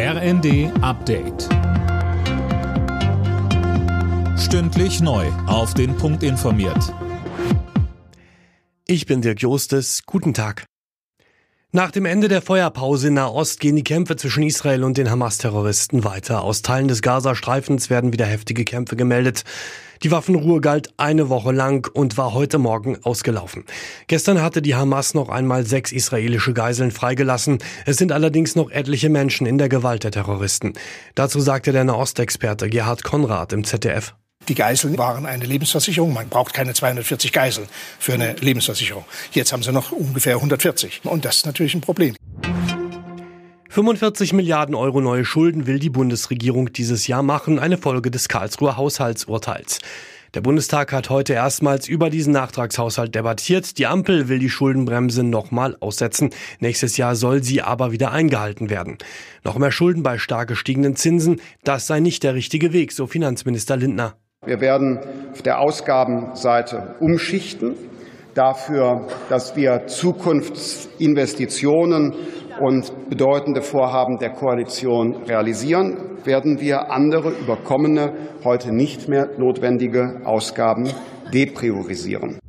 RND 0.00 0.70
Update. 0.80 1.48
Stündlich 4.38 5.00
neu. 5.00 5.26
Auf 5.48 5.74
den 5.74 5.96
Punkt 5.96 6.22
informiert. 6.22 6.94
Ich 8.86 9.06
bin 9.06 9.22
Dirk 9.22 9.42
Jostes. 9.42 10.04
Guten 10.06 10.34
Tag. 10.34 10.66
Nach 11.72 11.90
dem 11.90 12.04
Ende 12.04 12.28
der 12.28 12.42
Feuerpause 12.42 13.08
in 13.08 13.14
Nahost 13.14 13.58
gehen 13.58 13.74
die 13.74 13.82
Kämpfe 13.82 14.14
zwischen 14.14 14.44
Israel 14.44 14.84
und 14.84 14.96
den 14.98 15.10
Hamas-Terroristen 15.10 16.04
weiter. 16.04 16.42
Aus 16.42 16.62
Teilen 16.62 16.86
des 16.86 17.02
Gazastreifens 17.02 17.90
werden 17.90 18.12
wieder 18.12 18.26
heftige 18.26 18.64
Kämpfe 18.64 18.94
gemeldet. 18.94 19.42
Die 20.02 20.10
Waffenruhe 20.10 20.60
galt 20.60 20.90
eine 20.96 21.28
Woche 21.28 21.52
lang 21.52 21.90
und 21.92 22.16
war 22.16 22.34
heute 22.34 22.58
Morgen 22.58 22.98
ausgelaufen. 23.02 23.64
Gestern 24.06 24.42
hatte 24.42 24.62
die 24.62 24.74
Hamas 24.74 25.14
noch 25.14 25.28
einmal 25.28 25.66
sechs 25.66 25.92
israelische 25.92 26.52
Geiseln 26.52 26.90
freigelassen. 26.90 27.58
Es 27.86 27.96
sind 27.96 28.12
allerdings 28.12 28.54
noch 28.54 28.70
etliche 28.70 29.08
Menschen 29.08 29.46
in 29.46 29.58
der 29.58 29.68
Gewalt 29.68 30.04
der 30.04 30.12
Terroristen. 30.12 30.74
Dazu 31.14 31.40
sagte 31.40 31.72
der 31.72 31.84
Nahostexperte 31.84 32.68
Gerhard 32.68 33.02
Konrad 33.02 33.52
im 33.52 33.64
ZDF. 33.64 34.14
Die 34.48 34.54
Geiseln 34.54 34.96
waren 34.96 35.26
eine 35.26 35.44
Lebensversicherung. 35.44 36.12
Man 36.14 36.28
braucht 36.28 36.54
keine 36.54 36.72
240 36.72 37.32
Geiseln 37.32 37.68
für 37.98 38.14
eine 38.14 38.34
Lebensversicherung. 38.34 39.04
Jetzt 39.32 39.52
haben 39.52 39.62
sie 39.62 39.72
noch 39.72 39.92
ungefähr 39.92 40.36
140. 40.36 41.02
Und 41.04 41.24
das 41.24 41.38
ist 41.38 41.46
natürlich 41.46 41.74
ein 41.74 41.82
Problem. 41.82 42.14
45 43.78 44.32
Milliarden 44.32 44.74
Euro 44.74 45.00
neue 45.00 45.24
Schulden 45.24 45.68
will 45.68 45.78
die 45.78 45.88
Bundesregierung 45.88 46.72
dieses 46.72 47.06
Jahr 47.06 47.22
machen, 47.22 47.60
eine 47.60 47.78
Folge 47.78 48.10
des 48.10 48.26
Karlsruher 48.26 48.76
Haushaltsurteils. 48.76 49.78
Der 50.34 50.40
Bundestag 50.40 50.92
hat 50.92 51.10
heute 51.10 51.34
erstmals 51.34 51.86
über 51.86 52.10
diesen 52.10 52.32
Nachtragshaushalt 52.32 53.14
debattiert. 53.14 53.78
Die 53.78 53.86
Ampel 53.86 54.28
will 54.28 54.40
die 54.40 54.50
Schuldenbremse 54.50 55.22
nochmal 55.22 55.76
aussetzen. 55.78 56.30
Nächstes 56.58 56.96
Jahr 56.96 57.14
soll 57.14 57.44
sie 57.44 57.62
aber 57.62 57.92
wieder 57.92 58.10
eingehalten 58.10 58.68
werden. 58.68 58.98
Noch 59.44 59.56
mehr 59.58 59.70
Schulden 59.70 60.02
bei 60.02 60.18
stark 60.18 60.48
gestiegenen 60.48 60.96
Zinsen, 60.96 61.40
das 61.62 61.86
sei 61.86 62.00
nicht 62.00 62.24
der 62.24 62.34
richtige 62.34 62.72
Weg, 62.72 62.90
so 62.90 63.06
Finanzminister 63.06 63.76
Lindner. 63.76 64.16
Wir 64.44 64.60
werden 64.60 64.98
auf 65.30 65.42
der 65.42 65.60
Ausgabenseite 65.60 66.96
umschichten 66.98 67.76
dafür, 68.38 69.06
dass 69.28 69.54
wir 69.56 69.86
Zukunftsinvestitionen 69.86 72.14
und 72.60 73.10
bedeutende 73.10 73.60
Vorhaben 73.62 74.18
der 74.18 74.30
Koalition 74.30 75.24
realisieren, 75.24 75.96
werden 76.24 76.60
wir 76.60 76.90
andere 76.90 77.30
überkommene, 77.30 78.12
heute 78.44 78.74
nicht 78.74 79.08
mehr 79.08 79.28
notwendige 79.38 80.20
Ausgaben 80.24 80.90
depriorisieren. 81.32 82.40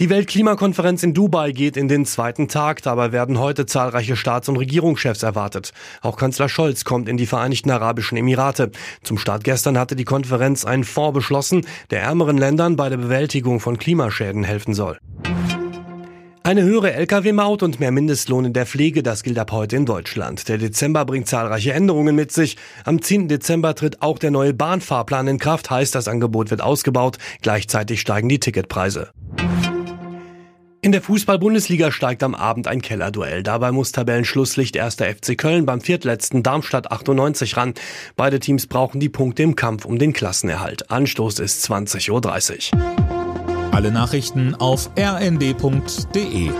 Die 0.00 0.10
Weltklimakonferenz 0.10 1.02
in 1.02 1.12
Dubai 1.12 1.50
geht 1.50 1.76
in 1.76 1.88
den 1.88 2.06
zweiten 2.06 2.46
Tag. 2.46 2.82
Dabei 2.82 3.10
werden 3.10 3.40
heute 3.40 3.66
zahlreiche 3.66 4.14
Staats- 4.14 4.48
und 4.48 4.56
Regierungschefs 4.56 5.24
erwartet. 5.24 5.72
Auch 6.02 6.16
Kanzler 6.16 6.48
Scholz 6.48 6.84
kommt 6.84 7.08
in 7.08 7.16
die 7.16 7.26
Vereinigten 7.26 7.72
Arabischen 7.72 8.16
Emirate. 8.16 8.70
Zum 9.02 9.18
Start 9.18 9.42
gestern 9.42 9.76
hatte 9.76 9.96
die 9.96 10.04
Konferenz 10.04 10.64
einen 10.64 10.84
Fonds 10.84 11.14
beschlossen, 11.14 11.66
der 11.90 12.02
ärmeren 12.02 12.38
Ländern 12.38 12.76
bei 12.76 12.88
der 12.88 12.98
Bewältigung 12.98 13.58
von 13.58 13.76
Klimaschäden 13.76 14.44
helfen 14.44 14.72
soll. 14.72 14.98
Eine 16.44 16.62
höhere 16.62 16.92
Lkw-Maut 16.92 17.64
und 17.64 17.80
mehr 17.80 17.90
Mindestlohn 17.90 18.44
in 18.44 18.52
der 18.52 18.66
Pflege, 18.66 19.02
das 19.02 19.24
gilt 19.24 19.38
ab 19.40 19.50
heute 19.50 19.74
in 19.74 19.84
Deutschland. 19.84 20.48
Der 20.48 20.58
Dezember 20.58 21.04
bringt 21.06 21.26
zahlreiche 21.26 21.72
Änderungen 21.72 22.14
mit 22.14 22.30
sich. 22.30 22.56
Am 22.84 23.02
10. 23.02 23.26
Dezember 23.26 23.74
tritt 23.74 24.00
auch 24.00 24.20
der 24.20 24.30
neue 24.30 24.54
Bahnfahrplan 24.54 25.26
in 25.26 25.38
Kraft, 25.38 25.70
heißt 25.70 25.92
das 25.96 26.06
Angebot 26.06 26.52
wird 26.52 26.62
ausgebaut. 26.62 27.18
Gleichzeitig 27.42 28.00
steigen 28.00 28.28
die 28.28 28.38
Ticketpreise. 28.38 29.10
In 30.88 30.92
der 30.92 31.02
Fußball-Bundesliga 31.02 31.92
steigt 31.92 32.22
am 32.22 32.34
Abend 32.34 32.66
ein 32.66 32.80
Kellerduell. 32.80 33.42
Dabei 33.42 33.72
muss 33.72 33.92
Tabellenschlusslicht 33.92 34.74
1. 34.78 34.94
FC 34.94 35.36
Köln 35.36 35.66
beim 35.66 35.82
viertletzten 35.82 36.42
Darmstadt 36.42 36.90
98 36.90 37.58
ran. 37.58 37.74
Beide 38.16 38.40
Teams 38.40 38.66
brauchen 38.66 38.98
die 38.98 39.10
Punkte 39.10 39.42
im 39.42 39.54
Kampf 39.54 39.84
um 39.84 39.98
den 39.98 40.14
Klassenerhalt. 40.14 40.90
Anstoß 40.90 41.40
ist 41.40 41.70
20.30 41.70 42.72
Uhr. 42.72 43.70
Alle 43.70 43.92
Nachrichten 43.92 44.54
auf 44.54 44.88
rnd.de 44.98 46.52